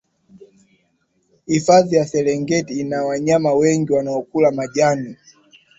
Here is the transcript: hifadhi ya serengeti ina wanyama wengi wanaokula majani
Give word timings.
hifadhi 1.45 1.95
ya 1.95 2.05
serengeti 2.05 2.79
ina 2.79 3.05
wanyama 3.05 3.53
wengi 3.53 3.91
wanaokula 3.93 4.51
majani 4.51 5.17